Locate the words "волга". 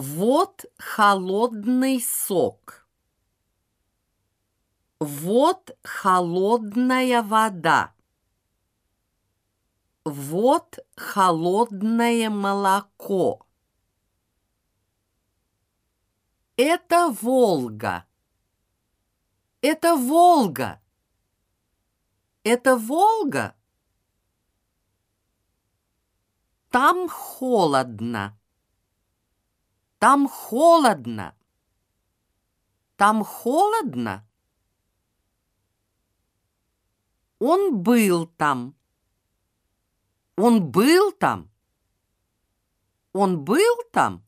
17.20-18.06, 19.96-20.80, 22.76-23.56